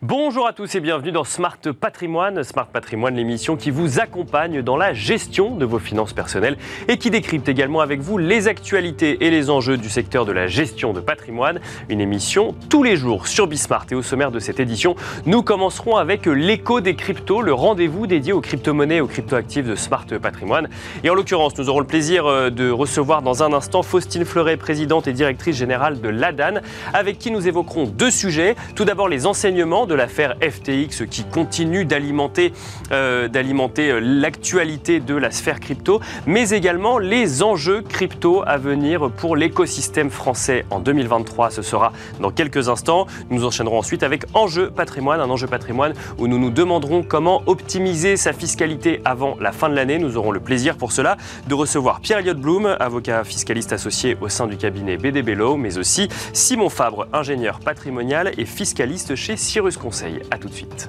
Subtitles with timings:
[0.00, 2.44] Bonjour à tous et bienvenue dans Smart Patrimoine.
[2.44, 7.10] Smart Patrimoine, l'émission qui vous accompagne dans la gestion de vos finances personnelles et qui
[7.10, 11.00] décrypte également avec vous les actualités et les enjeux du secteur de la gestion de
[11.00, 11.58] patrimoine.
[11.88, 13.86] Une émission tous les jours sur Bismart.
[13.90, 14.94] Et au sommaire de cette édition,
[15.26, 19.74] nous commencerons avec l'écho des cryptos, le rendez-vous dédié aux crypto-monnaies et aux crypto-actifs de
[19.74, 20.68] Smart Patrimoine.
[21.02, 24.58] Et en l'occurrence, nous aurons le plaisir euh, de recevoir dans un instant Faustine Fleuret,
[24.58, 26.60] présidente et directrice générale de l'ADAN,
[26.94, 28.54] avec qui nous évoquerons deux sujets.
[28.76, 32.52] Tout d'abord, les enseignements de l'affaire FTX qui continue d'alimenter
[32.92, 39.36] euh, euh, l'actualité de la sphère crypto, mais également les enjeux crypto à venir pour
[39.36, 41.50] l'écosystème français en 2023.
[41.50, 43.06] Ce sera dans quelques instants.
[43.30, 48.16] Nous enchaînerons ensuite avec Enjeu patrimoine, un enjeu patrimoine où nous nous demanderons comment optimiser
[48.16, 49.98] sa fiscalité avant la fin de l'année.
[49.98, 51.16] Nous aurons le plaisir pour cela
[51.48, 54.98] de recevoir Pierre Elliott Bloom, avocat fiscaliste associé au sein du cabinet
[55.34, 60.22] Law, mais aussi Simon Fabre, ingénieur patrimonial et fiscaliste chez Cyrus Conseil.
[60.30, 60.88] A tout de suite.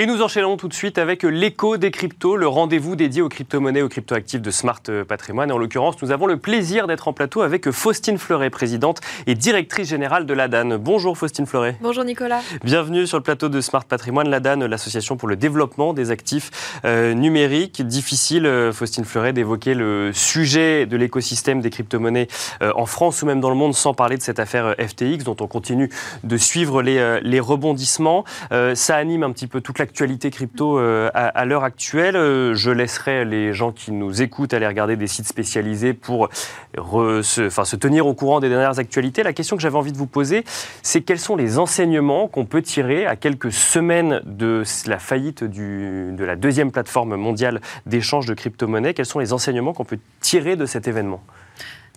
[0.00, 3.82] Et nous enchaînons tout de suite avec l'écho des cryptos, le rendez-vous dédié aux crypto-monnaies,
[3.82, 5.52] aux crypto-actifs de Smart Patrimoine.
[5.52, 9.90] En l'occurrence, nous avons le plaisir d'être en plateau avec Faustine Fleuret, présidente et directrice
[9.90, 10.78] générale de l'ADAN.
[10.78, 11.76] Bonjour Faustine Fleuret.
[11.82, 12.40] Bonjour Nicolas.
[12.64, 14.30] Bienvenue sur le plateau de Smart Patrimoine.
[14.30, 16.50] L'ADAN, l'association pour le développement des actifs
[16.86, 17.86] euh, numériques.
[17.86, 22.28] Difficile, euh, Faustine Fleuret, d'évoquer le sujet de l'écosystème des crypto-monnaies
[22.62, 25.36] euh, en France ou même dans le monde sans parler de cette affaire FTX dont
[25.40, 25.90] on continue
[26.24, 28.24] de suivre les, les rebondissements.
[28.72, 32.14] ça anime un petit peu toute l'actualité crypto euh, à, l'heure actuelle.
[32.14, 36.28] Euh, je laisserai les gens qui nous écoutent aller regarder des sites spécialisés pour
[36.76, 39.24] se, tenir au courant des dernières actualités.
[39.24, 40.44] La question que j'avais envie de vous poser,
[40.82, 46.24] c'est quels sont les enseignements qu'on peut tirer à quelques semaines de la faillite de
[46.24, 48.94] la deuxième plateforme mondiale d'échange de crypto-monnaies?
[48.94, 51.20] Quels sont les enseignements qu'on peut tirer de cet événement?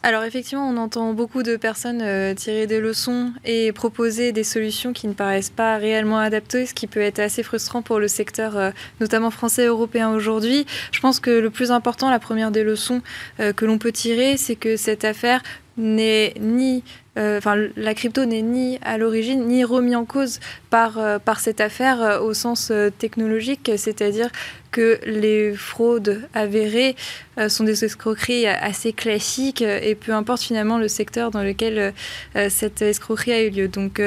[0.06, 4.92] Alors effectivement, on entend beaucoup de personnes euh, tirer des leçons et proposer des solutions
[4.92, 8.58] qui ne paraissent pas réellement adaptées, ce qui peut être assez frustrant pour le secteur,
[8.58, 10.66] euh, notamment français et européen aujourd'hui.
[10.92, 13.02] Je pense que le plus important, la première des leçons
[13.39, 15.42] euh, que l'on peut tirer, c'est que cette affaire
[15.77, 16.83] n'est ni
[17.16, 20.39] enfin, la crypto n'est ni à l'origine ni remis en cause
[20.72, 24.30] par, par cette affaire au sens technologique, c'est-à-dire
[24.73, 26.95] que les fraudes avérées
[27.39, 31.94] euh, sont des escroqueries assez classiques euh, et peu importe finalement le secteur dans lequel
[32.36, 33.67] euh, cette escroquerie a eu lieu.
[33.67, 34.02] Donc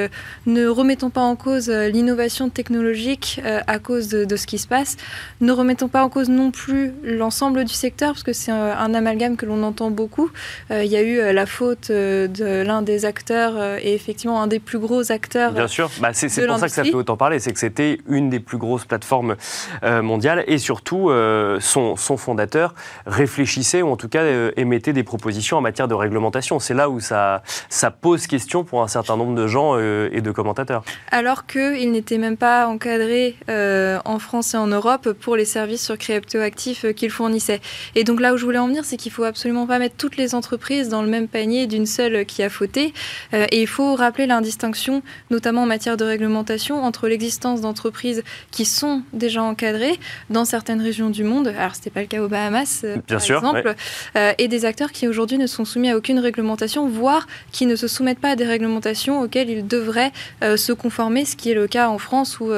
[0.47, 4.97] ne remettons pas en cause l'innovation technologique à cause de, ce qui se passe.
[5.41, 9.37] Ne remettons pas en cause non plus l'ensemble du secteur parce que c'est un, amalgame
[9.37, 10.31] que l'on entend beaucoup.
[10.71, 14.79] Il y a eu la faute de l'un des acteurs et effectivement un des plus
[14.79, 15.53] gros acteurs.
[15.53, 18.31] Bien sûr, bah, c'est pour ça que ça fait autant parler, c'est que c'était une
[18.31, 19.37] des plus grosses plateformes
[19.83, 22.75] mondiales et surtout euh, son, fondateur
[23.07, 26.59] réfléchissait ou en tout cas euh, émettait des propositions en matière de réglementation.
[26.59, 30.21] C'est là où ça, ça pose question pour un certain nombre de gens euh, et
[30.21, 30.83] de commentateurs.
[31.11, 35.99] Alors qu'il n'était même pas encadré en France et en Europe pour les services sur
[35.99, 37.61] cryptoactifs qu'il fournissait.
[37.95, 40.17] Et donc là où je voulais en venir, c'est qu'il faut absolument pas mettre toutes
[40.17, 42.93] les entreprises dans le même panier d'une seule qui a fauté.
[43.33, 49.03] et il faut rappeler l'indistinction, notamment en matière de réglementation, entre l'existence d'entreprises qui sont
[49.13, 49.99] déjà encadrées
[50.31, 53.23] dans certaines régions du monde, alors ce n'était pas le cas aux Bahamas euh, par
[53.23, 53.75] exemple,
[54.17, 57.77] euh, et des acteurs qui aujourd'hui ne sont soumis à aucune réglementation, voire qui ne
[57.77, 60.13] se soumettent pas à des réglementations auxquelles ils devraient
[60.43, 62.51] euh, se conformer, ce qui est le cas en France où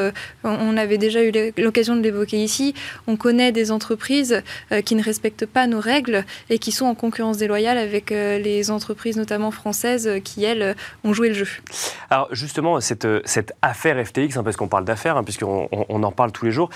[0.44, 2.74] on avait déjà eu l'occasion de l'évoquer ici.
[3.06, 4.42] On connaît des entreprises
[4.84, 9.16] qui ne respectent pas nos règles et qui sont en concurrence déloyale avec les entreprises
[9.16, 11.48] notamment françaises qui, elles, ont joué le jeu.
[12.10, 16.12] Alors justement, cette, cette affaire FTX, hein, parce qu'on parle d'affaires, hein, puisqu'on on, en
[16.12, 16.70] parle tous les jours,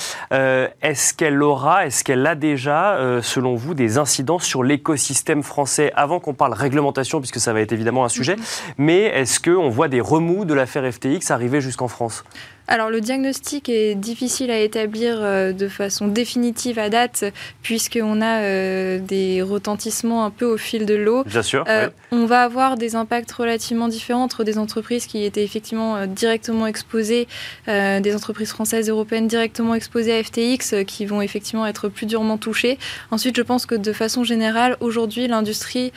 [0.93, 5.91] est-ce qu'elle aura, est-ce qu'elle a déjà, euh, selon vous, des incidences sur l'écosystème français
[5.97, 8.75] Avant qu'on parle réglementation, puisque ça va être évidemment un sujet, mm-hmm.
[8.77, 12.25] mais est-ce qu'on voit des remous de l'affaire FTX arriver jusqu'en France?
[12.69, 17.25] Alors le diagnostic est difficile à établir euh, de façon définitive à date
[17.63, 21.25] puisqu'on a euh, des retentissements un peu au fil de l'eau.
[21.25, 21.65] Bien sûr.
[21.69, 26.67] Euh, on va avoir des impacts relativement différents entre des entreprises qui étaient effectivement directement
[26.67, 27.27] exposées,
[27.67, 32.79] des entreprises françaises, européennes directement exposées à FTX qui vont effectivement être plus durement touchées.
[33.11, 35.93] Ensuite, je pense que de façon générale, aujourd'hui, l'industrie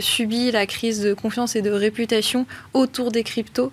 [0.00, 3.72] subit la crise de confiance et de réputation autour des cryptos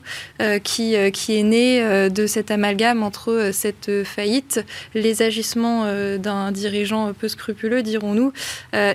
[0.64, 4.64] qui, qui est née de cet amalgame entre euh, cette euh, faillite,
[4.94, 8.32] les agissements euh, d'un dirigeant peu scrupuleux, dirons-nous,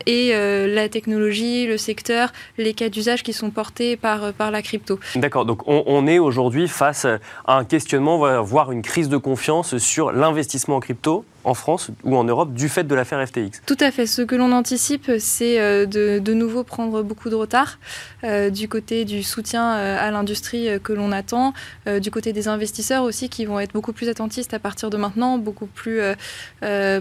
[0.06, 4.99] et la technologie, le secteur, les cas d'usage qui sont portés par, par la crypto.
[5.17, 10.12] D'accord, donc on, est aujourd'hui face à un questionnement, voire une crise de confiance sur
[10.12, 13.62] l'investissement en crypto en France ou en Europe du fait de l'affaire FTX.
[13.66, 14.06] Tout à fait.
[14.06, 17.78] Ce que l'on anticipe, c'est euh, de, de, nouveau prendre beaucoup de retard
[18.24, 21.52] euh, du côté du soutien euh, à l'industrie que l'on attend,
[22.00, 25.38] du côté des investisseurs aussi qui vont être beaucoup plus attentistes à partir de maintenant,
[25.38, 26.00] beaucoup plus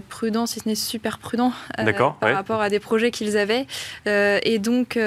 [0.10, 1.54] prudents, si ce n'est super prudents
[2.20, 3.68] par rapport à des projets qu'ils avaient.
[4.06, 4.98] et donc,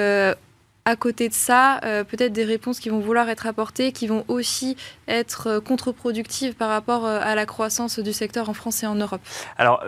[0.87, 4.23] à côté de ça, euh, peut-être des réponses qui vont vouloir être apportées, qui vont
[4.27, 4.77] aussi
[5.07, 8.93] être euh, contre-productives par rapport euh, à la croissance du secteur en France et en
[8.93, 9.21] Europe.
[9.57, 9.83] Alors,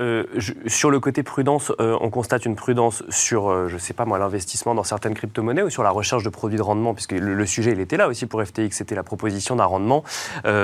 [0.65, 4.73] sur le côté prudence, on constate une prudence sur, je ne sais pas moi, l'investissement
[4.73, 7.79] dans certaines crypto-monnaies ou sur la recherche de produits de rendement, puisque le, sujet, il
[7.79, 10.03] était là aussi pour FTX, c'était la proposition d'un rendement,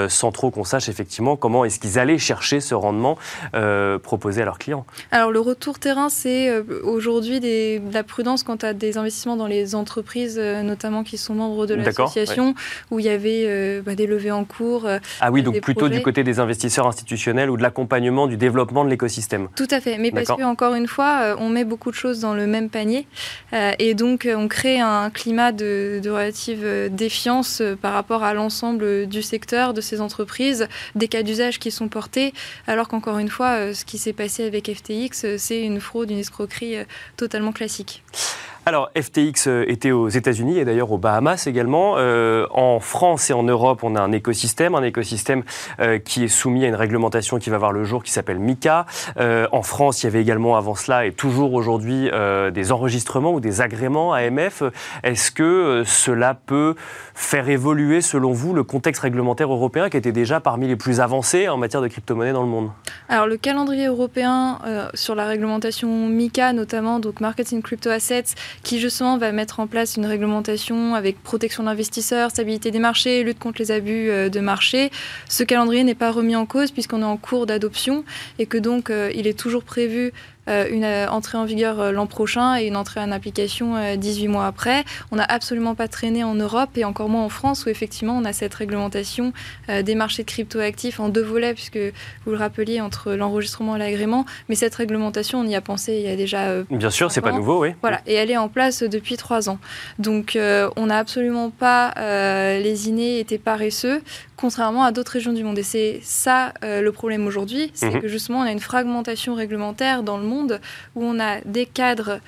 [0.07, 3.17] sans trop qu'on sache effectivement comment est-ce qu'ils allaient chercher ce rendement
[4.01, 4.85] proposé à leurs clients.
[5.11, 9.75] Alors, le retour terrain, c'est aujourd'hui de la prudence quant à des investissements dans les
[9.75, 12.55] entreprises euh, notamment qui sont membres de l'association,
[12.91, 14.85] où il y avait euh, bah, des levées en cours.
[14.85, 18.83] Euh, ah oui, donc plutôt du côté des investisseurs institutionnels ou de l'accompagnement du développement
[18.83, 19.49] de l'écosystème.
[19.55, 22.47] Tout à fait, mais parce qu'encore une fois, on met beaucoup de choses dans le
[22.47, 23.07] même panier,
[23.79, 29.21] et donc on crée un climat de, de relative défiance par rapport à l'ensemble du
[29.21, 32.33] secteur, de ces entreprises, des cas d'usage qui sont portés,
[32.67, 36.77] alors qu'encore une fois, ce qui s'est passé avec FTX, c'est une fraude, une escroquerie
[37.17, 38.03] totalement classique.
[38.65, 41.95] Alors, FTX euh, était aux États-Unis et d'ailleurs aux Bahamas également.
[41.97, 45.43] Euh, en France et en Europe, on a un écosystème, un écosystème
[45.81, 48.85] euh, qui est soumis à une réglementation qui va voir le jour, qui s'appelle MICA.
[49.17, 52.09] en France, il y avait également avant cela et toujours aujourd'hui
[52.53, 54.63] des enregistrements ou des agréments AMF.
[55.03, 56.75] Est-ce que cela peut
[57.13, 61.49] faire évoluer, selon vous, le contexte réglementaire européen qui était déjà parmi les plus avancés
[61.49, 62.71] en matière de crypto-monnaie dans le monde?
[63.09, 64.59] Alors, le calendrier européen
[64.93, 69.97] sur la réglementation MICA, notamment, donc Marketing Crypto Assets, qui justement va mettre en place
[69.97, 74.91] une réglementation avec protection d'investisseurs, stabilité des marchés, lutte contre les abus euh, de marché.
[75.27, 78.03] Ce calendrier n'est pas remis en cause puisqu'on est en cours d'adoption
[78.39, 80.13] et que donc euh, il est toujours prévu
[80.47, 84.45] une euh, entrée en vigueur euh, l'an prochain et une entrée en application 18 mois
[84.45, 84.83] après.
[85.11, 88.25] On n'a absolument pas traîné en Europe et encore moins en France où effectivement on
[88.25, 89.33] a cette réglementation
[89.67, 91.77] des marchés de cryptoactifs en deux volets puisque
[92.25, 94.25] vous le rappeliez entre l'enregistrement et l'agrément.
[94.49, 96.63] Mais cette réglementation, on y a pensé il y a déjà.
[96.69, 97.69] Bien sûr, c'est pas nouveau, oui.
[97.81, 99.59] Voilà, et elle est en place depuis trois ans.
[99.99, 101.93] Donc on n'a absolument pas
[102.59, 104.01] lésiné, été paresseux
[104.37, 105.57] contrairement à d'autres régions du monde.
[105.57, 108.01] Et c'est ça le problème aujourd'hui, c'est mhm.
[108.01, 110.59] que justement on a une fragmentation réglementaire dans le monde
[110.95, 112.19] où on a des cadres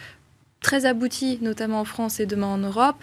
[0.66, 2.96] très aboutis, notamment en France et demain en Europe,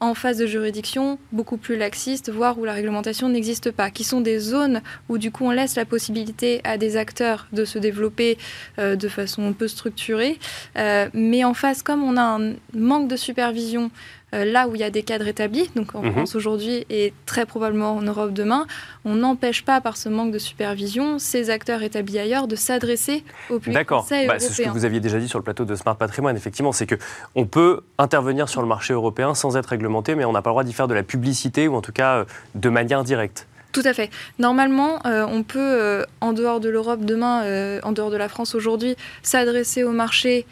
[0.00, 4.22] en phase de juridiction beaucoup plus laxistes, voire où la réglementation n'existe pas, qui sont
[4.22, 4.80] des zones
[5.10, 8.38] où du coup on laisse la possibilité à des acteurs de se développer
[8.78, 10.38] euh, de façon peu structurée.
[10.78, 14.80] Euh, mais en face, comme on a un manque de supervision euh, là où il
[14.80, 16.12] y a des cadres établis, donc en mhm.
[16.12, 18.66] France aujourd'hui et très probablement en Europe demain,
[19.04, 23.58] on n'empêche pas par ce manque de supervision ces acteurs établis ailleurs de s'adresser au
[23.58, 25.96] public et bah, C'est ce que vous aviez déjà dit sur le plateau de Smart
[25.96, 30.32] Patrimoine, effectivement, c'est qu'on peut intervenir sur le marché européen sans être réglementé, mais on
[30.32, 32.24] n'a pas le droit d'y faire de la publicité ou en tout cas euh,
[32.54, 33.46] de manière directe.
[33.72, 34.10] Tout à fait.
[34.38, 37.44] Normalement, euh, on peut, en dehors de l'Europe demain,
[37.84, 40.44] en dehors de la France aujourd'hui, s'adresser au marché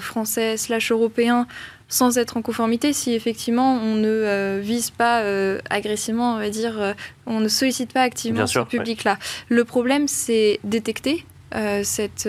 [0.00, 1.46] français slash européen
[1.88, 6.50] sans être en conformité si effectivement on ne euh, vise pas euh, agressivement, on va
[6.50, 6.94] dire, euh,
[7.26, 9.18] on ne sollicite pas activement ce public-là.
[9.48, 11.24] Le problème, c'est détecter.
[11.84, 12.28] cette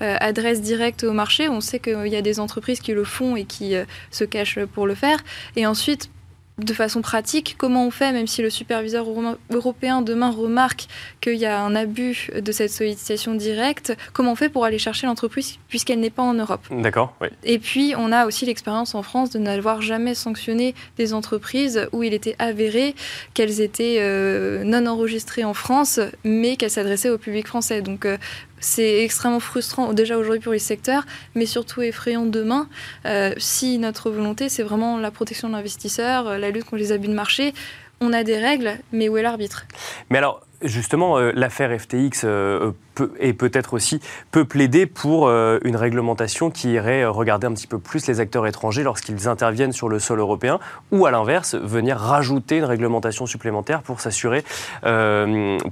[0.00, 1.48] adresse directe au marché.
[1.48, 3.74] On sait qu'il y a des entreprises qui le font et qui
[4.10, 5.18] se cachent pour le faire.
[5.56, 6.10] Et ensuite,
[6.58, 9.06] de façon pratique, comment on fait, même si le superviseur
[9.50, 10.86] européen demain remarque
[11.20, 15.06] qu'il y a un abus de cette sollicitation directe, comment on fait pour aller chercher
[15.06, 16.66] l'entreprise puisqu'elle n'est pas en Europe?
[16.70, 17.28] D'accord, oui.
[17.44, 22.02] Et puis, on a aussi l'expérience en France de n'avoir jamais sanctionné des entreprises où
[22.02, 22.94] il était avéré
[23.34, 27.82] qu'elles étaient euh, non enregistrées en France, mais qu'elles s'adressaient au public français.
[27.82, 28.16] Donc, euh,
[28.60, 32.68] c'est extrêmement frustrant déjà aujourd'hui pour les secteurs, mais surtout effrayant demain
[33.04, 36.92] euh, si notre volonté c'est vraiment la protection de l'investisseur, euh, la lutte contre les
[36.92, 37.54] abus de marché.
[38.00, 39.66] On a des règles, mais où est l'arbitre?
[40.10, 45.58] Mais alors, Justement, euh, l'affaire FTX euh, peut, et peut-être aussi peut plaider pour euh,
[45.64, 49.90] une réglementation qui irait regarder un petit peu plus les acteurs étrangers lorsqu'ils interviennent sur
[49.90, 50.58] le sol européen,
[50.92, 54.44] ou à l'inverse, venir rajouter une réglementation supplémentaire pour s'assurer,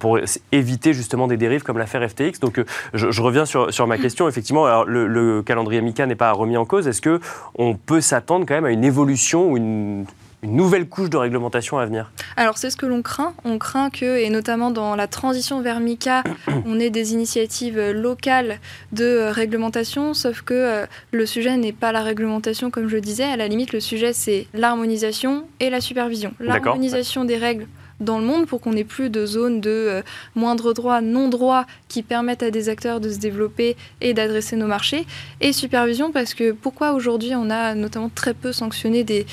[0.01, 0.19] pour
[0.53, 2.41] éviter justement des dérives comme l'affaire FTX.
[2.41, 2.63] Donc,
[2.93, 4.29] je, reviens sur, ma question.
[4.29, 6.89] Effectivement, le calendrier MICA n'est pas remis en cause.
[6.89, 7.21] Est-ce que
[7.57, 10.05] on peut s'attendre quand même à une évolution ou une
[10.45, 13.33] une nouvelle couche de réglementation à venir Alors c'est ce que l'on craint.
[13.45, 16.23] On craint que, et notamment dans la transition vers MICA,
[16.67, 18.59] on ait des initiatives locales
[18.93, 23.01] de euh, réglementation, sauf que euh, le sujet n'est pas la réglementation comme je le
[23.01, 23.25] disais.
[23.25, 26.35] À la limite, le sujet c'est l'harmonisation et la supervision.
[26.41, 27.67] L'harmonisation des règles
[28.01, 30.03] dans le monde pour qu'on n'ait plus de zones de euh,
[30.35, 34.67] moindre droit, non droit qui permettent à des acteurs de se développer et d'adresser nos
[34.67, 35.07] marchés.
[35.41, 39.27] Et supervision parce que pourquoi aujourd'hui on a notamment très peu sanctionné des,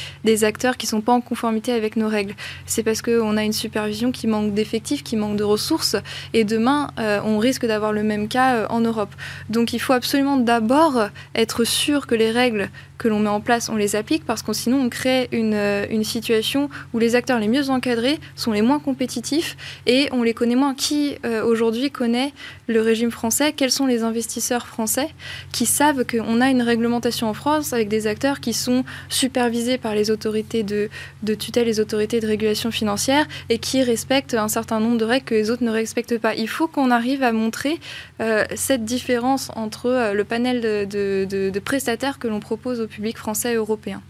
[0.43, 2.35] acteurs qui ne sont pas en conformité avec nos règles?
[2.65, 5.95] C'est parce qu'on a une supervision qui manque d'effectifs, qui manque de ressources
[6.33, 9.13] et demain euh, on risque d'avoir le même cas euh, en Europe.
[9.49, 12.69] Donc il faut absolument d'abord être sûr que les règles
[13.01, 15.87] que l'on met en place, on les applique parce que sinon on crée une, euh,
[15.89, 20.35] une, situation où les acteurs les mieux encadrés sont les moins compétitifs et on les
[20.35, 20.75] connaît moins.
[20.75, 22.31] Qui euh, aujourd'hui connaît
[22.71, 25.09] le régime français Quels sont les investisseurs français
[25.51, 29.95] qui savent qu'on a une réglementation en France avec des acteurs qui sont supervisés par
[29.95, 30.89] les autorités de,
[31.35, 35.35] tutelle, les autorités de régulation financière et qui respectent un certain nombre de règles que
[35.35, 36.35] les autres ne respectent pas.
[36.35, 37.79] Il faut qu'on arrive à montrer
[38.21, 43.55] euh, cette différence entre le panel de, prestataires que l'on propose aux public français et
[43.55, 44.01] européen.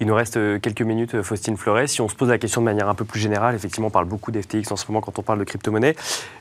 [0.00, 1.86] Il nous reste euh, quelques minutes, euh, Faustine Fleuret.
[1.86, 4.06] Si on se pose la question de manière un peu plus générale, effectivement, on parle
[4.06, 5.96] beaucoup d'FTX en ce moment quand on parle de crypto-monnaie.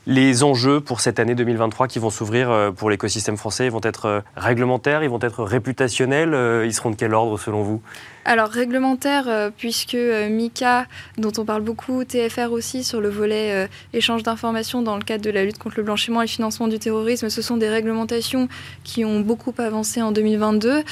[0.08, 3.81] Les enjeux pour cette année 2023 qui vont s'ouvrir euh, pour l'écosystème français ils vont
[3.84, 6.65] être réglementaires, ils vont être réputationnels.
[6.65, 7.81] Ils seront de quel ordre selon vous?
[8.25, 10.85] Alors réglementaire, euh, puisque euh, MICA,
[11.17, 15.23] dont on parle beaucoup, TFR aussi sur le volet euh, échange d'informations dans le cadre
[15.23, 18.47] de la lutte contre le blanchiment et le financement du terrorisme, ce sont des réglementations
[18.83, 20.83] qui ont beaucoup avancé en 2022.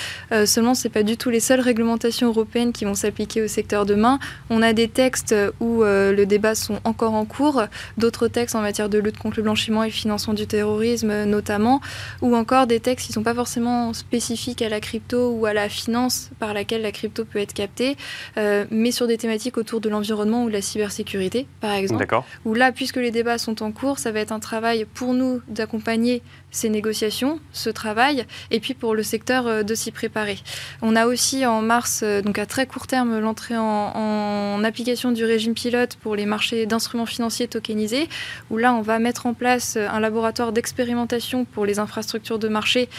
[0.45, 3.85] seulement, ce n'est pas du tout les seules réglementations européennes qui vont s'appliquer au secteur
[3.85, 4.19] demain.
[4.49, 7.63] On a des textes où le débat sont encore en cours,
[7.97, 11.81] d'autres textes en matière de lutte contre le blanchiment et le financement du terrorisme notamment,
[12.21, 15.53] ou encore des textes qui ne sont pas forcément spécifiques à la crypto ou à
[15.53, 17.97] la finance par laquelle la crypto peut être capté,
[18.37, 22.05] euh, mais sur des thématiques autour de l'environnement ou de la cybersécurité, par exemple.
[22.45, 25.41] Où là, puisque les débats sont en cours, ça va être un travail pour nous
[25.47, 26.21] d'accompagner
[26.51, 30.39] ces négociations, ce travail, et puis pour le secteur euh, de s'y préparer.
[30.81, 35.23] On a aussi en mars, euh, donc à très court terme, l'entrée en, application du
[35.23, 38.09] régime pilote pour les marchés d'instruments financiers tokenisés,
[38.49, 42.89] où là on va mettre en place un laboratoire d'expérimentation pour les infrastructures de marché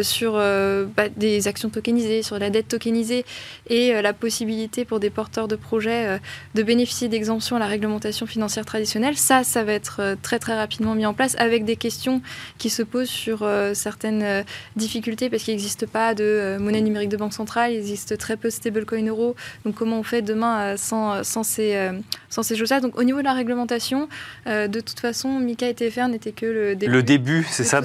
[0.00, 3.24] sur bah, des actions tokenisées, sur la dette tokenisée,
[3.68, 6.20] et la possibilité pour des porteurs de projets
[6.54, 9.16] de bénéficier d'exemptions à la réglementation financière traditionnelle.
[9.16, 12.20] Ça, ça va être très très rapidement mis en place avec des questions
[12.58, 14.42] qui se pose sur euh, certaines euh,
[14.76, 18.36] difficultés parce qu'il n'existe pas de euh, monnaie numérique de banque centrale, il existe très
[18.36, 19.34] peu de stablecoin euro.
[19.64, 21.90] Donc comment on fait demain sans, sans ces,
[22.28, 22.80] sans ces choses-là?
[22.80, 24.08] Donc au niveau de la réglementation,
[24.46, 26.92] de toute façon, Mika et TFR n'étaient que le début.
[26.92, 27.80] Le début, c'est ça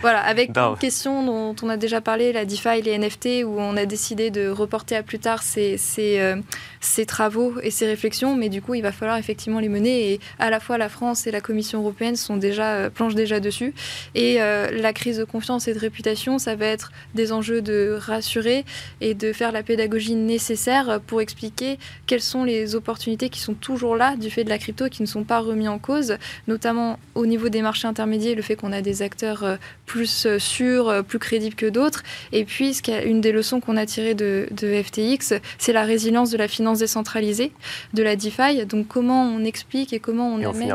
[0.00, 3.76] Voilà, avec une question dont on a déjà parlé, la DeFi, les NFT, où on
[3.76, 6.34] a décidé de reporter à plus tard ces, ces,
[6.80, 10.20] ces travaux et ces réflexions, mais du coup, il va falloir effectivement les mener et
[10.38, 13.74] à la fois la France et la Commission européenne sont déjà, planchent déjà dessus.
[14.14, 17.96] Et euh, la crise de confiance et de réputation, ça va être des enjeux de
[17.98, 18.64] rassurer
[19.00, 23.96] et de faire la pédagogie nécessaire pour expliquer quelles sont les opportunités qui sont toujours
[23.96, 26.16] là du fait de la crypto qui ne sont pas remis en cause,
[26.48, 30.38] notamment au niveau des marchés intermédiaires, le fait qu'on a des acteurs euh, plus euh,
[30.38, 32.02] sûrs, plus crédibles que d'autres.
[32.32, 34.48] Et puis, une des leçons qu'on a tirées de,
[34.90, 37.52] FTX, c'est la résilience de la finance décentralisée,
[37.94, 38.66] de la DeFi.
[38.66, 40.74] Donc, comment on explique et comment on, amène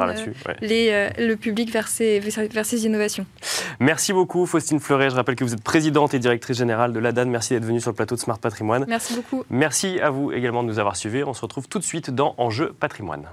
[0.62, 1.88] les, le public vers
[2.20, 3.26] vers ces innovations.
[3.80, 5.10] Merci beaucoup, Faustine Fleuret.
[5.10, 7.26] Je rappelle que vous êtes présidente et directrice générale de l'ADAN.
[7.26, 8.86] Merci d'être venue sur le plateau de Smart Patrimoine.
[8.88, 9.44] Merci beaucoup.
[9.50, 11.24] Merci à vous également de nous avoir suivis.
[11.24, 13.26] On se retrouve tout de suite dans Enjeu Patrimoine.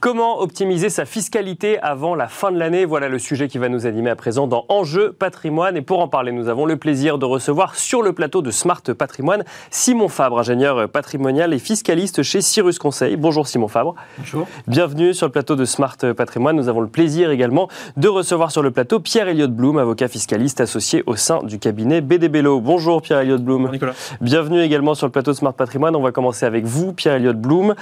[0.00, 2.86] Comment optimiser sa fiscalité avant la fin de l'année?
[2.86, 5.76] Voilà le sujet qui va nous animer à présent dans Enjeu patrimoine.
[5.76, 8.80] Et pour en parler, nous avons le plaisir de recevoir sur le plateau de Smart
[8.80, 13.16] Patrimoine Simon Fabre, ingénieur patrimonial et fiscaliste chez Cyrus Conseil.
[13.16, 13.94] Bonjour Simon Fabre.
[14.16, 14.46] Bonjour.
[14.66, 16.56] Bienvenue sur le plateau de Smart Patrimoine.
[16.56, 21.02] Nous avons le plaisir également de recevoir sur le plateau Pierre-Éliott Blum, avocat fiscaliste associé
[21.06, 22.62] au sein du cabinet BDBLO.
[22.62, 23.58] Bonjour Pierre-Éliott Blum.
[23.58, 23.94] Bonjour Nicolas.
[24.22, 25.94] Bienvenue également sur le plateau de Smart Patrimoine.
[25.94, 27.74] On va commencer avec vous, Pierre-Éliott Blum.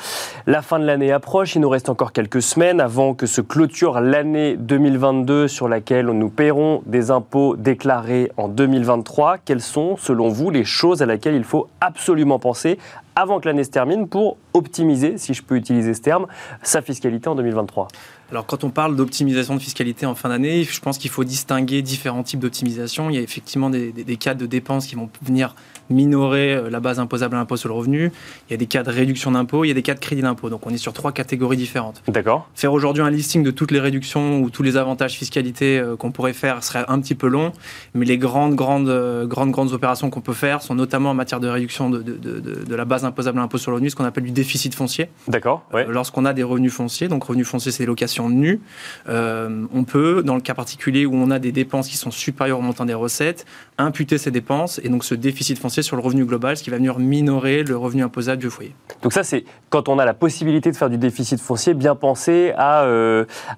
[0.48, 1.54] La fin de l'année approche.
[1.54, 6.28] Il nous reste encore quelques semaines avant que se clôture l'année 2022 sur laquelle nous
[6.28, 9.38] paierons des impôts déclarés en 2023.
[9.38, 12.78] Quelles sont, selon vous, les choses à laquelle il faut absolument penser
[13.16, 16.26] avant que l'année se termine pour optimiser, si je peux utiliser ce terme,
[16.62, 17.88] sa fiscalité en 2023
[18.30, 21.80] alors quand on parle d'optimisation de fiscalité en fin d'année, je pense qu'il faut distinguer
[21.80, 23.08] différents types d'optimisation.
[23.08, 25.54] Il y a effectivement des, des, cas de dépenses qui vont venir
[25.88, 28.12] minorer euh, la base imposable à l'impôt sur le revenu.
[28.48, 30.20] Il y a des cas de réduction d'impôt, il y a des cas de crédit
[30.20, 30.50] d'impôt.
[30.50, 32.02] Donc on est sur trois catégories différentes.
[32.06, 32.46] D'accord.
[32.54, 36.12] Faire aujourd'hui un listing de toutes les réductions ou tous les avantages fiscalité euh, qu'on
[36.12, 37.52] pourrait faire serait un petit peu long,
[37.94, 41.40] mais les grandes, grandes, euh, grandes, grandes opérations qu'on peut faire sont notamment en matière
[41.40, 43.96] de réduction de, de, de, de la base imposable à l'impôt sur le revenu, ce
[43.96, 45.08] qu'on appelle du déficit foncier.
[45.28, 45.64] D'accord.
[45.88, 48.60] Lorsqu'on a des revenus fonciers, donc revenus fonciers c'est des locations position nue,
[49.08, 52.62] on peut, dans le cas particulier où on a des dépenses qui sont supérieures au
[52.62, 53.46] montant des recettes,
[53.78, 56.76] imputer ces dépenses et donc ce déficit foncier sur le revenu global, ce qui va
[56.76, 58.74] venir minorer le revenu imposable du foyer.
[59.02, 62.52] Donc ça, c'est quand on a la possibilité de faire du déficit foncier, bien penser
[62.56, 62.84] à,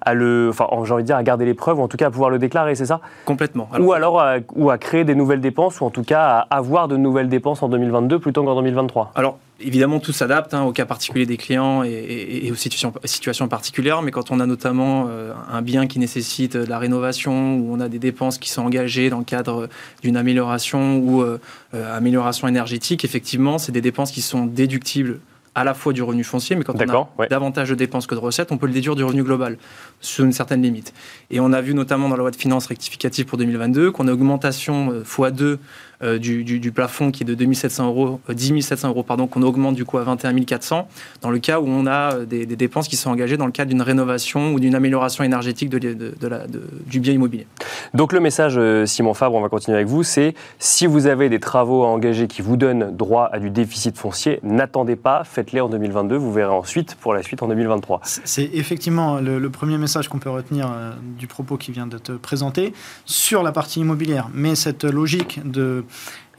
[0.01, 2.07] à le, enfin, j'ai envie de dire, à garder les preuves, ou en tout cas
[2.07, 3.01] à pouvoir le déclarer, c'est ça?
[3.25, 3.69] Complètement.
[3.79, 6.87] ou alors à, ou à créer des nouvelles dépenses, ou en tout cas à avoir
[6.87, 10.85] de nouvelles dépenses en 2022 plutôt qu'en 2023 Alors, évidemment, tout s'adapte hein, au cas
[10.85, 15.61] particulier des clients et, aux situations, situations, particulières, mais quand on a notamment euh, un
[15.61, 19.19] bien qui nécessite de la rénovation, ou on a des dépenses qui sont engagées dans
[19.19, 19.69] le cadre
[20.01, 21.39] d'une amélioration ou euh,
[21.73, 25.19] euh, amélioration énergétique, effectivement, c'est des dépenses qui sont déductibles
[25.53, 28.21] à la fois du revenu foncier, mais quand on a davantage de dépenses que de
[28.21, 29.57] recettes, on peut le déduire du revenu global,
[29.99, 30.93] sous une certaine limite.
[31.29, 34.13] Et on a vu notamment dans la loi de finances rectificative pour 2022 qu'on a
[34.13, 35.57] augmentation x2
[36.03, 39.75] euh, du, plafond qui est de 2700 euros, 10 euh, 700 euros, pardon, qu'on augmente
[39.75, 40.87] du coup à 21 400,
[41.21, 43.69] dans le cas où on a euh, des, dépenses qui sont engagées dans le cadre
[43.69, 46.45] d'une rénovation ou d'une amélioration énergétique de, la,
[46.87, 47.45] du bien immobilier.
[47.93, 51.39] Donc le message, Simon Fabre, on va continuer avec vous, c'est si vous avez des
[51.39, 55.69] travaux à engager qui vous donnent droit à du déficit foncier, n'attendez pas, faites-les en
[55.69, 58.01] 2022, vous verrez ensuite pour la suite en 2023.
[58.03, 60.73] C'est effectivement le, premier message qu'on peut retenir
[61.19, 62.73] du propos qui vient d'être présenté
[63.05, 64.29] sur la partie immobilière.
[64.33, 65.83] Mais cette logique de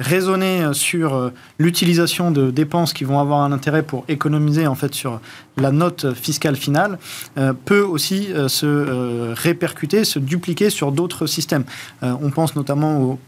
[0.02, 4.94] raisonner sur euh, l'utilisation de dépenses qui vont avoir un intérêt pour économiser en fait
[4.94, 5.20] sur
[5.56, 6.98] la note fiscale finale
[7.38, 11.64] euh, peut aussi euh, se répercuter, se dupliquer sur d'autres systèmes.
[12.02, 13.18] on pense notamment aux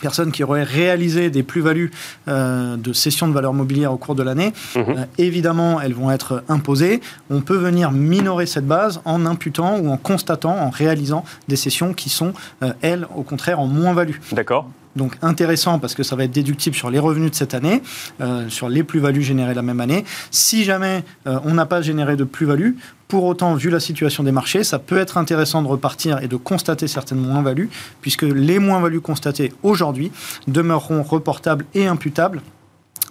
[0.00, 1.90] personnes qui auraient réalisé des plus-values
[2.26, 5.06] de cession de valeur mobilière au cours de l'année, mhm.
[5.18, 7.00] évidemment, elles vont être imposées.
[7.30, 11.94] On peut venir minorer cette base en imputant ou en constatant, en réalisant des cessions
[11.94, 12.32] qui sont,
[12.80, 14.16] elles, au contraire, en moins-value.
[14.32, 17.82] D'accord donc intéressant parce que ça va être déductible sur les revenus de cette année,
[18.20, 20.04] euh, sur les plus-values générées la même année.
[20.30, 22.72] Si jamais euh, on n'a pas généré de plus-value,
[23.08, 26.36] pour autant, vu la situation des marchés, ça peut être intéressant de repartir et de
[26.36, 27.68] constater certaines moins-values,
[28.00, 30.10] puisque les moins-values constatées aujourd'hui
[30.48, 32.40] demeureront reportables et imputables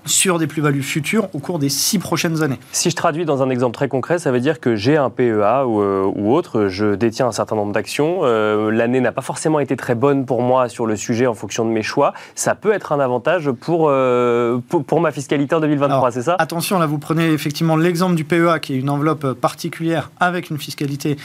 [0.06, 2.60] sur des plus-values futures au cours des six prochaines années.
[2.72, 5.66] Si je traduis dans un exemple très concret, ça veut dire que j'ai un PEA
[5.66, 9.76] ou, euh, autre, je détiens un certain nombre d'actions, euh, l'année n'a pas forcément été
[9.76, 12.92] très bonne pour moi sur le sujet en fonction de mes choix, ça peut être
[12.92, 16.36] un avantage pour, euh, pour, ma fiscalité en 2023, c'est ça?
[16.40, 20.58] Attention, là vous prenez effectivement l'exemple du PEA qui est une enveloppe particulière avec une
[20.58, 21.18] fiscalité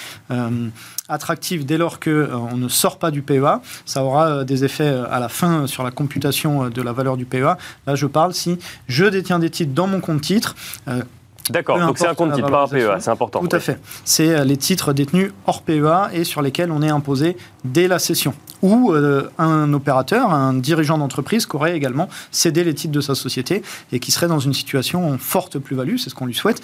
[1.08, 3.60] attractive dès lors qu'on ne sort pas du PEA.
[3.86, 7.56] Ça aura des effets à la fin sur la computation de la valeur du PEA.
[7.86, 10.54] Là je parle si je détiens des titres dans mon compte titre.
[10.88, 11.02] Euh,
[11.50, 13.40] D'accord, donc c'est un compte titre, pas un PEA, c'est important.
[13.40, 13.78] Tout à fait.
[14.04, 17.98] C'est euh, les titres détenus hors PEA et sur lesquels on est imposé dès la
[17.98, 18.34] cession.
[18.60, 23.14] Ou euh, un opérateur, un dirigeant d'entreprise qui aurait également cédé les titres de sa
[23.14, 26.60] société et qui serait dans une situation en forte plus-value, c'est ce qu'on lui souhaite,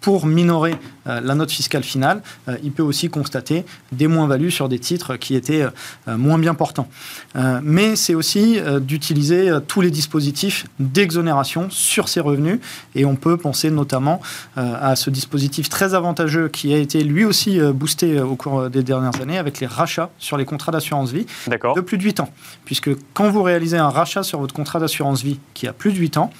[0.00, 0.74] pour minorer
[1.06, 5.16] euh, la note fiscale finale, euh, il peut aussi constater des moins-values sur des titres
[5.16, 6.88] qui étaient euh, moins bien portants.
[7.62, 12.60] mais c'est aussi d'utiliser tous les dispositifs d'exonération sur ces revenus
[12.94, 14.20] et on peut penser notamment
[14.56, 19.20] à ce dispositif très avantageux qui a été lui aussi boosté au cours des dernières
[19.20, 22.30] années avec les rachats sur les contrats d'assurance vie de plus de 8 ans.
[22.64, 25.98] Puisque quand vous réalisez un rachat sur votre contrat d'assurance vie qui a plus de
[25.98, 26.30] 8 ans,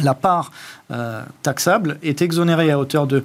[0.00, 0.52] la part
[0.90, 3.22] euh, taxable est exonérée à hauteur de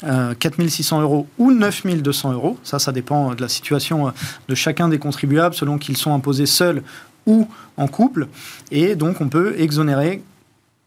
[0.00, 2.58] 4 euh, 600 euros ou 9 200 euros.
[2.62, 4.10] Ça, ça dépend de la situation euh,
[4.48, 6.82] de chacun des contribuables selon qu'ils sont imposés seuls
[7.26, 8.28] ou en couple.
[8.70, 10.22] Et donc, on peut exonérer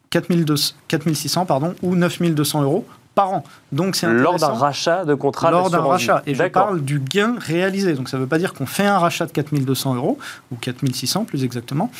[0.10, 3.43] 4 600 pardon, ou 9 200 euros par an.
[3.71, 6.23] Donc c'est lors d'un rachat de contrat Lors d'un rachat.
[6.25, 7.93] Et je parle du gain réalisé.
[7.93, 10.17] Donc ça ne veut pas dire qu'on fait un rachat de 4200 euros
[10.52, 11.91] ou 4600 plus exactement,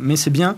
[0.00, 0.56] mais c'est bien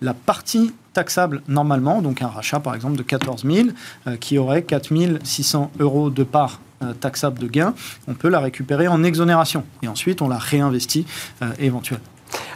[0.00, 3.68] la partie taxable normalement, donc un rachat par exemple de 14 000,
[4.06, 7.74] euh, qui aurait 4 600 euros de part euh, taxable de gain,
[8.08, 9.64] on peut la récupérer en exonération.
[9.82, 11.06] Et ensuite, on la réinvestit
[11.42, 12.06] euh, éventuellement.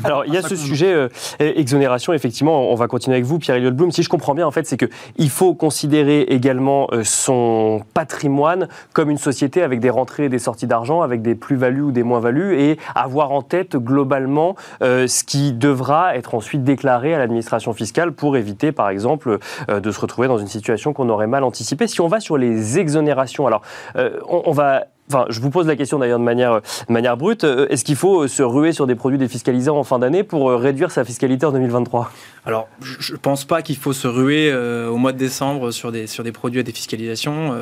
[0.02, 1.08] Alors, il y a ce sujet euh,
[1.38, 3.92] exonération, effectivement, on va continuer avec vous, Pierre-Éliott Blum.
[3.92, 9.10] Si je comprends bien, en fait, c'est qu'il faut considérer également euh, son patrimoine comme
[9.10, 12.60] une société avec des rentrées et des sorties d'argent, avec des plus-values ou des moins-values,
[12.60, 18.12] et avoir en tête globalement euh, ce qui devra être ensuite déclaré à l'administration fiscale
[18.12, 21.86] pour éviter, par exemple, de se retrouver dans une situation qu'on aurait mal anticipée.
[21.86, 23.62] Si on va sur les exonérations, alors,
[24.28, 27.44] on va Enfin, je vous pose la question d'ailleurs de manière, de manière brute.
[27.44, 31.04] Est-ce qu'il faut se ruer sur des produits défiscalisants en fin d'année pour réduire sa
[31.04, 32.10] fiscalité en 2023
[32.46, 36.06] Alors, je ne pense pas qu'il faut se ruer au mois de décembre sur des,
[36.06, 37.54] sur des produits à défiscalisation,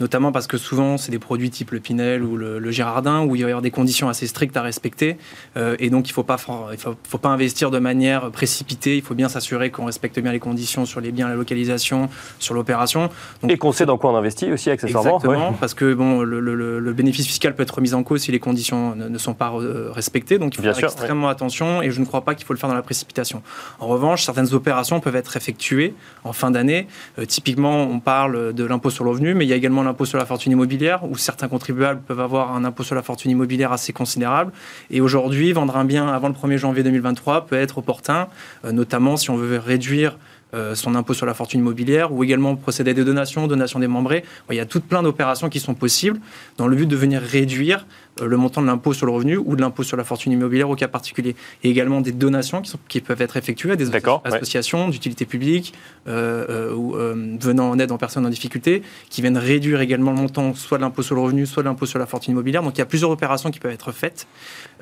[0.00, 3.42] notamment parce que souvent, c'est des produits type le Pinel ou le, Girardin où il
[3.42, 5.16] va y avoir des conditions assez strictes à respecter.
[5.56, 6.36] et donc, il ne faut, pas,
[6.72, 8.96] il faut, faut pas investir de manière précipitée.
[8.96, 12.54] Il faut bien s'assurer qu'on respecte bien les conditions sur les biens, la localisation, sur
[12.54, 13.10] l'opération.
[13.48, 15.16] Et qu'on sait dans quoi on investit aussi, accessoirement.
[15.16, 18.96] Exactement, parce que bon, le, bénéfice fiscal peut être remis en cause si les conditions
[18.96, 20.38] ne, sont pas euh, respectées.
[20.38, 22.68] Donc il faut faire extrêmement attention et je ne crois pas qu'il faut le faire
[22.68, 23.42] dans la précipitation.
[23.78, 26.88] En revanche, certaines opérations peuvent être effectuées en fin d'année.
[27.18, 30.04] Euh, typiquement, on parle de l'impôt sur le revenu, mais il y a également l'impôt
[30.04, 33.72] sur la fortune immobilière où certains contribuables peuvent avoir un impôt sur la fortune immobilière
[33.72, 34.52] assez considérable.
[34.90, 38.28] Et aujourd'hui, vendre un bien avant le 1er janvier 2023 peut être opportun,
[38.64, 40.16] euh, notamment si on veut réduire
[40.54, 44.24] euh, son impôt sur la fortune immobilière ou également procéder à des donations, donations démembrées.
[44.50, 46.20] Il y a toutes plein d'opérations qui sont possibles
[46.58, 47.86] dans le but de venir réduire
[48.20, 50.76] le montant de l'impôt sur le revenu ou de l'impôt sur la fortune immobilière au
[50.76, 51.34] cas particulier.
[51.62, 53.90] Et également des donations qui, sont, qui peuvent être effectuées à des
[54.24, 55.74] associations d'utilité publique
[56.08, 56.92] euh, ou
[57.40, 60.82] venant en aide en personnes en difficulté qui viennent réduire également le montant soit de
[60.82, 62.62] l'impôt sur le revenu, soit de l'impôt sur la fortune immobilière.
[62.62, 64.26] Donc il y a plusieurs opérations qui peuvent être faites.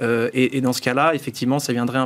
[0.01, 1.99] Et, et, dans ce cas-là, effectivement, ça viendrait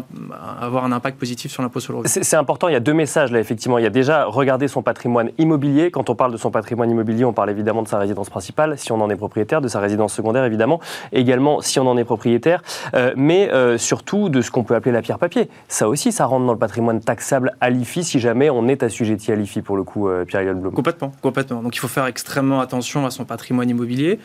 [0.61, 2.11] avoir un impact positif sur l'impôt sur le revenu.
[2.23, 4.83] C'est important, il y a deux messages là, effectivement, il y a déjà regarder son
[4.83, 5.91] patrimoine immobilier.
[5.91, 8.93] Quand on parle de son patrimoine immobilier, on parle évidemment de sa résidence principale, si
[8.93, 10.81] on en est propriétaire, de sa résidence secondaire évidemment,
[11.15, 12.63] également si on en est propriétaire,
[12.95, 15.49] euh, mais euh, surtout de ce qu'on peut appeler la pierre papier.
[15.69, 19.33] Ça aussi, ça rentre dans le patrimoine taxable à l'IFI si jamais on est assujetti
[19.33, 20.75] à l'IFI pour le coup, euh, Pierre-Yves Blum.
[20.75, 21.63] Complètement, complètement.
[21.63, 24.19] Donc il faut faire extrêmement attention à son patrimoine immobilier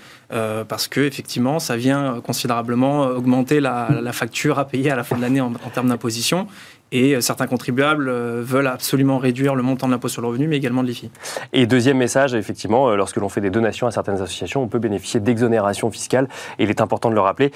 [0.67, 5.21] parce que effectivement, ça vient considérablement augmenter la, facture à payer à la fin de
[5.21, 6.47] l'année en, en termes d'imposition.
[6.91, 10.47] Et euh, certains contribuables euh, veulent absolument réduire le montant de l'impôt sur le revenu,
[10.47, 11.11] mais également de l'IFI.
[11.53, 14.79] Et deuxième message, effectivement, euh, lorsque l'on fait des donations à certaines associations, on peut
[14.79, 16.27] bénéficier d'exonération fiscale.
[16.57, 17.51] Et il est important de le rappeler,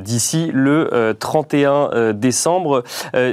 [0.00, 2.84] d'ici le 31 décembre.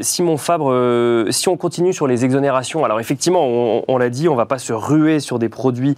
[0.01, 4.37] Simon Fabre, si on continue sur les exonérations, alors effectivement, on l'a dit, on ne
[4.37, 5.95] va pas se ruer sur des produits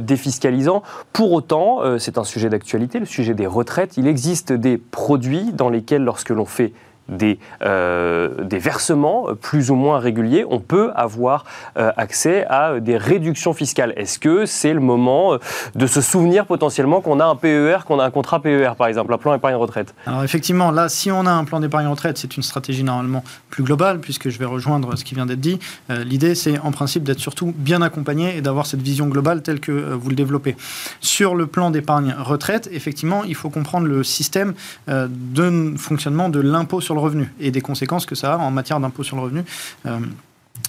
[0.00, 0.82] défiscalisants.
[1.12, 3.96] Pour autant, c'est un sujet d'actualité, le sujet des retraites.
[3.96, 6.72] Il existe des produits dans lesquels, lorsque l'on fait
[7.08, 11.44] des, euh, des versements plus ou moins réguliers, on peut avoir
[11.76, 13.92] euh, accès à des réductions fiscales.
[13.96, 15.38] Est-ce que c'est le moment euh,
[15.74, 19.12] de se souvenir potentiellement qu'on a un PER, qu'on a un contrat PER par exemple,
[19.12, 19.94] un plan épargne retraite?
[20.06, 23.62] Alors effectivement, là, si on a un plan d'épargne retraite, c'est une stratégie normalement plus
[23.62, 25.58] globale, puisque je vais rejoindre ce qui vient d'être dit.
[25.88, 29.72] L'idée, c'est en principe d'être surtout bien accompagné et d'avoir cette vision globale telle que
[29.72, 30.56] vous le développez.
[31.00, 34.54] Sur le plan d'épargne retraite, effectivement, il faut comprendre le système
[34.88, 39.02] de fonctionnement de l'impôt sur revenu et des conséquences que ça a en matière d'impôt
[39.02, 39.44] sur le revenu,
[39.86, 39.98] euh,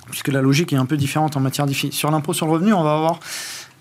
[0.10, 1.92] puisque la logique est un peu différente en matière d'IFI.
[1.92, 3.20] Sur l'impôt sur le revenu, on va avoir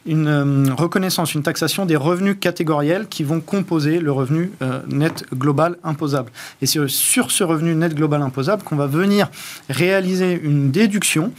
[0.06, 5.24] une euh, reconnaissance, une taxation des revenus catégoriels qui vont composer le revenu euh, net
[5.34, 6.30] global imposable.
[6.62, 9.28] Et c'est sur ce revenu net global imposable qu'on va venir
[9.68, 11.32] réaliser une déduction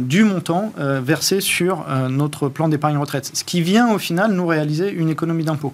[0.00, 4.90] du montant versé sur notre plan d'épargne retraite, ce qui vient au final nous réaliser
[4.90, 5.72] une économie d'impôt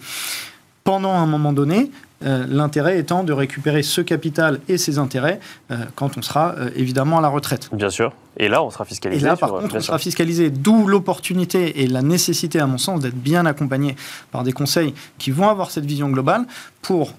[0.88, 1.90] pendant un moment donné,
[2.24, 5.38] euh, l'intérêt étant de récupérer ce capital et ses intérêts
[5.70, 7.68] euh, quand on sera euh, évidemment à la retraite.
[7.72, 8.14] Bien sûr.
[8.38, 9.20] Et là, on sera fiscalisé.
[9.20, 10.48] Et là, par contre, on sera fiscalisé.
[10.48, 13.96] D'où l'opportunité et la nécessité, à mon sens, d'être bien accompagné
[14.30, 16.46] par des conseils qui vont avoir cette vision globale
[16.80, 17.12] pour,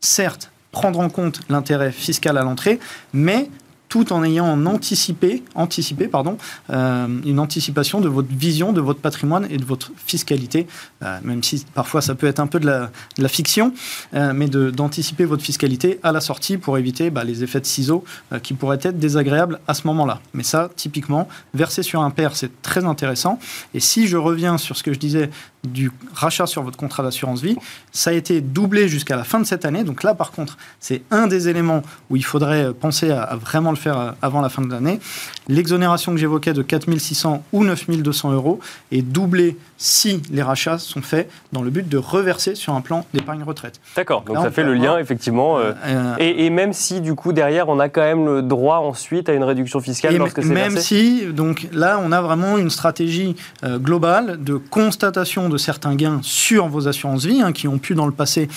[0.00, 2.80] certes, prendre en compte l'intérêt fiscal à l'entrée,
[3.12, 3.50] mais
[3.94, 6.36] tout en ayant anticipé, anticipé pardon,
[6.70, 10.66] euh, une anticipation de votre vision, de votre patrimoine et de votre fiscalité,
[11.04, 13.72] euh, même si parfois ça peut être un peu de la, fiction,
[14.14, 18.02] euh, mais d'anticiper votre fiscalité à la sortie pour éviter bah, les effets de ciseaux
[18.42, 20.20] qui pourraient être désagréables à ce moment-là.
[20.32, 23.38] Mais ça, typiquement, verser sur un père, c'est très intéressant.
[23.74, 25.30] Et si je reviens sur ce que je disais
[25.64, 27.56] du rachat sur votre contrat d'assurance vie,
[27.92, 29.84] ça a été doublé jusqu'à la fin de cette année.
[29.84, 33.76] Donc là, par contre, c'est un des éléments où il faudrait penser à, vraiment le
[33.76, 35.00] faire euh, avant la fin de l'année.
[35.48, 38.60] L'exonération que j'évoquais de 4600 ou 9200 euros
[38.92, 43.04] est doublée si les rachats sont faits dans le but de reverser sur un plan
[43.12, 43.80] d'épargne retraite.
[43.96, 45.58] D'accord, donc ça fait le lien effectivement.
[45.58, 49.28] Euh, euh, et, même si du coup derrière on a quand même le droit ensuite
[49.28, 53.36] à une réduction fiscale lorsque c'est Même si, donc là on a vraiment une stratégie
[53.64, 58.06] globale de constatation de certains gains sur vos assurances vie hein, qui ont pu dans
[58.06, 58.48] le passé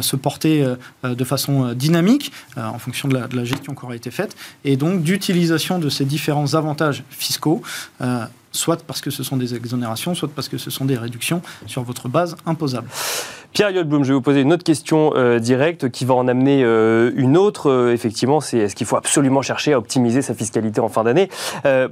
[0.00, 0.64] se porter
[1.04, 5.78] de façon dynamique en fonction de la, gestion qui aura été faite et donc d'utilisation
[5.78, 7.62] de ces différents avantages fiscaux
[8.00, 11.40] euh, soit parce que ce sont des exonérations, soit parce que ce sont des réductions
[11.66, 12.88] sur votre base imposable.
[13.52, 16.64] Pierre Yolblum, je vais vous poser une autre question euh, directe qui va en amener
[16.64, 17.68] euh, une autre.
[17.68, 21.28] Euh, effectivement, c'est est-ce qu'il faut absolument chercher à optimiser sa fiscalité en fin d'année?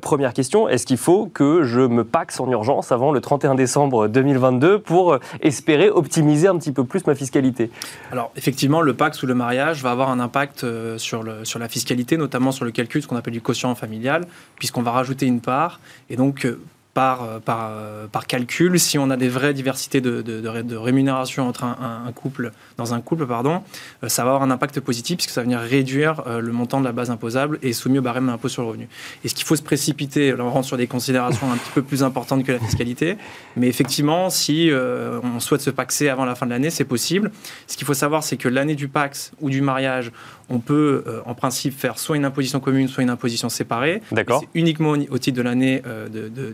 [0.01, 4.09] Première question, est-ce qu'il faut que je me paxe en urgence avant le 31 décembre
[4.09, 7.71] 2022 pour espérer optimiser un petit peu plus ma fiscalité?
[8.11, 10.65] Alors, effectivement, le pax ou le mariage va avoir un impact
[10.97, 14.93] sur, la fiscalité, notamment sur le calcul, ce qu'on appelle du quotient familial, puisqu'on va
[14.93, 15.81] rajouter une part.
[16.09, 16.47] Et donc,
[16.95, 20.77] par, euh, par, euh, par, calcul, si on a des vraies diversités de, de, de,
[20.77, 23.63] rémunération entre un, couple, dans un couple, pardon,
[24.03, 26.85] euh, ça va avoir un impact positif puisque ça va venir réduire le montant de
[26.85, 28.89] la base imposable et soumis au barème de l'impôt sur le revenu.
[29.25, 32.03] Est-ce qu'il faut se précipiter Là, on rentre sur des considérations un petit peu plus
[32.03, 33.17] importantes que la fiscalité,
[33.57, 37.31] mais effectivement, si on souhaite se paxer avant la fin de l'année, c'est possible.
[37.67, 40.13] Ce qu'il faut savoir, c'est que l'année du pax ou du mariage,
[40.49, 44.03] on peut en principe faire soit une imposition commune, soit une imposition séparée.
[44.13, 44.41] D'accord.
[44.41, 45.83] C'est uniquement au titre de l'année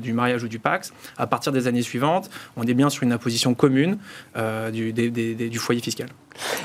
[0.01, 3.13] du mariage ou du Pax, à partir des années suivantes, on est bien sur une
[3.13, 3.99] imposition commune
[4.37, 6.09] euh, du, foyer fiscal.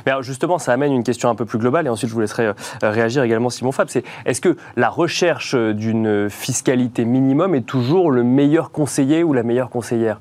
[0.06, 2.48] Mais justement, ça amène une question un peu plus globale, et ensuite je vous laisserai
[2.48, 3.88] euh, réagir également, Simon Fab.
[3.90, 9.44] C'est est-ce que la recherche d'une fiscalité minimum est toujours le meilleur conseiller ou la
[9.44, 10.20] meilleure conseillère?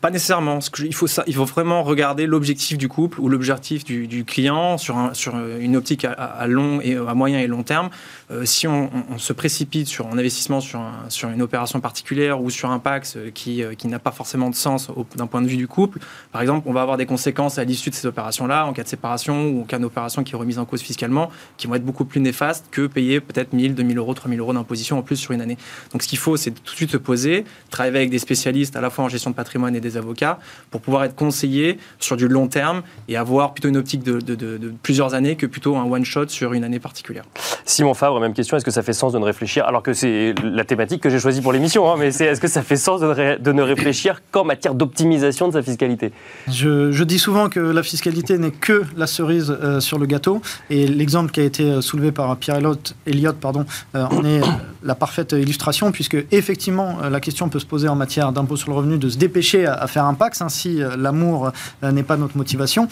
[0.00, 0.58] Pas nécessairement.
[0.78, 1.06] Il faut,
[1.44, 6.80] vraiment regarder l'objectif du couple ou l'objectif du, client sur, sur, une optique à, long
[6.80, 7.90] et à moyen et long terme.
[8.30, 10.80] Euh, si on, se précipite sur un investissement sur,
[11.28, 14.54] une opération particulière ou sur un PAX euh, qui, euh, qui n'a pas forcément de
[14.54, 15.98] sens d'un point de vue du couple,
[16.32, 18.88] par exemple, on va avoir des conséquences à l'issue de ces opérations-là, en cas de
[18.88, 22.04] séparation ou en cas d'opération qui est remise en cause fiscalement, qui vont être beaucoup
[22.04, 25.40] plus néfastes que payer peut-être 1000, 2000 euros, 3000 euros d'imposition en plus sur une
[25.40, 25.58] année.
[25.92, 28.80] Donc ce qu'il faut, c'est tout de suite se poser, travailler avec des spécialistes à
[28.80, 30.38] la fois en gestion de patrimoine et des avocats
[30.70, 34.72] pour pouvoir être conseillé sur du long terme et avoir plutôt une optique de, de
[34.82, 37.24] plusieurs années que plutôt un one-shot sur une année particulière.
[37.64, 40.34] Simon Fabre, même question, est-ce que ça fait sens de ne réfléchir, alors que c'est
[40.42, 43.00] la thématique que j'ai choisie pour l'émission, hein, mais c'est est-ce que ça fait sens
[43.00, 46.12] de, ne réfléchir qu'en matière d'optimisation de sa fiscalité?
[46.48, 50.86] Je, dis souvent que la fiscalité n'est que la cerise euh, sur le gâteau, et
[50.86, 52.58] l'exemple qui a été euh, soulevé par Pierre
[53.06, 54.40] Elliott, pardon, euh, en est
[54.82, 58.76] la parfaite illustration, puisque effectivement, la question peut se poser en matière d'impôt sur le
[58.76, 62.88] revenu de se dépêcher à, faire un pax, hein, si l'amour n'est pas notre motivation.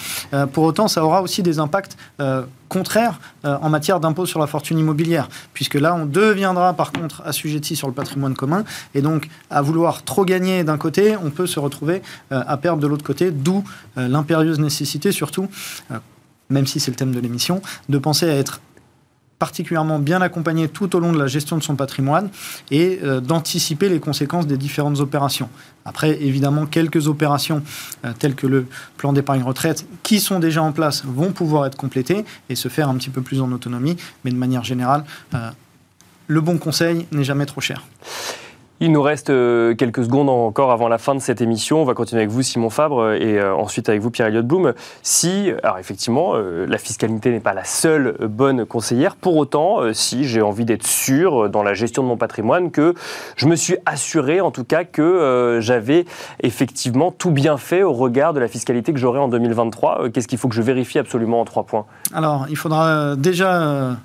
[0.53, 1.97] pour autant, ça aura aussi des impacts
[2.71, 7.21] contraire euh, en matière d'impôt sur la fortune immobilière, puisque là, on deviendra par contre
[7.27, 11.47] assujetti sur le patrimoine commun, et donc à vouloir trop gagner d'un côté, on peut
[11.47, 12.01] se retrouver
[12.33, 13.63] euh, à perdre de l'autre côté, d'où
[13.99, 15.49] euh, l'impérieuse nécessité surtout
[16.49, 18.61] même si c'est le thème de l'émission, de penser à être
[19.41, 22.29] particulièrement bien accompagné tout au long de la gestion de son patrimoine
[22.71, 25.49] et euh, d'anticiper les conséquences des différentes opérations.
[25.87, 27.63] Après, évidemment, quelques opérations
[28.05, 28.67] euh, telles que le
[28.99, 32.91] plan d'épargne retraite qui sont déjà en place vont pouvoir être complétées et se faire
[32.91, 35.51] un petit peu plus en autonomie, mais de manière générale, euh,
[36.27, 37.83] le bon conseil n'est jamais trop cher.
[38.83, 41.83] Il nous reste euh, quelques secondes encore avant la fin de cette émission.
[41.83, 44.73] On va continuer avec vous, Simon Fabre, et euh, ensuite avec vous, Pierre Elliott Blum.
[45.03, 50.25] Si, alors effectivement, euh, la fiscalité n'est pas la seule bonne conseillère, pour autant, si
[50.25, 52.95] j'ai envie d'être sûr dans la gestion de mon patrimoine que
[53.37, 56.07] je me suis assuré, en tout cas, que j'avais
[56.43, 60.39] effectivement tout bien fait au regard de la fiscalité que j'aurai en 2023, qu'est-ce qu'il
[60.39, 61.85] faut que je vérifie absolument en trois points?
[62.15, 63.97] Alors, il faudra déjà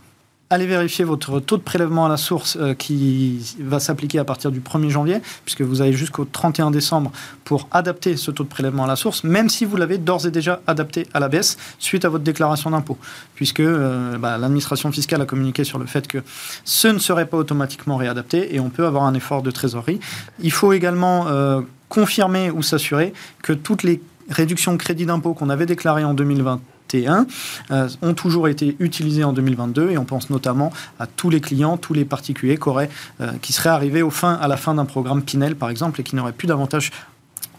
[0.50, 4.52] allez vérifier votre taux de prélèvement à la source euh, qui va s'appliquer à partir
[4.52, 7.12] du 1er janvier, puisque vous avez jusqu'au 31 décembre
[7.44, 10.32] pour adapter ce taux de prélèvement à la source, même si vous l'avez d'ores et
[10.32, 12.98] déjà adapté à la baisse suite à votre déclaration d'impôt,
[13.34, 16.20] puisque euh, bah, l'administration fiscale a communiqué sur le fait que
[16.64, 20.00] ce ne serait pas automatiquement réadapté et on peut avoir un effort de trésorerie.
[20.40, 25.50] Il faut également euh, confirmer ou s'assurer que toutes les réductions de crédit d'impôt qu'on
[25.50, 26.62] avait déclarées en 2020
[27.72, 31.78] euh, ont toujours été utilisés en 2022 et on pense notamment à tous les clients,
[31.78, 32.90] tous les particuliers qui,
[33.22, 36.32] euh, qui seraient arrivés à la fin d'un programme Pinel par exemple et qui n'auraient
[36.32, 36.92] plus davantage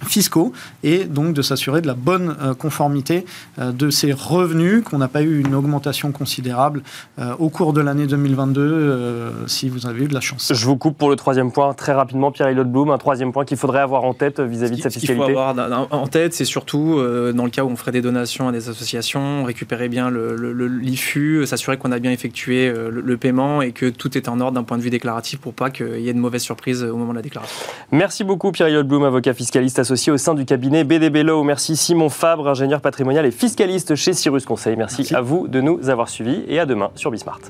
[0.09, 3.25] fiscaux et donc de s'assurer de la bonne euh, conformité
[3.59, 6.83] euh, de ces revenus, qu'on n'a pas eu une augmentation considérable
[7.19, 10.53] euh, au cours de l'année 2022, si vous avez eu de la chance.
[10.55, 13.57] Je vous coupe pour le troisième point très rapidement, Pierre-Elliott Bloom, un troisième point qu'il
[13.57, 15.23] faudrait avoir en tête vis-à-vis de sa fiscalité.
[15.23, 16.97] Ce qu'il faut avoir en tête, c'est surtout
[17.35, 21.77] dans le cas où on ferait des donations à des associations, récupérer bien l'IFU, s'assurer
[21.77, 24.83] qu'on a bien effectué le, paiement et que tout est en ordre d'un point de
[24.83, 27.57] vue déclaratif pour pas qu'il y ait de mauvaises surprises au moment de la déclaration.
[27.93, 31.43] Merci beaucoup Pierre-Elliott Bloom, avocat fiscaliste associé au sein du cabinet BDB Law.
[31.43, 34.77] Merci Simon Fabre, ingénieur patrimonial et fiscaliste chez Cyrus Conseil.
[34.77, 37.41] Merci, à vous de nous avoir suivis et à demain sur Bismart.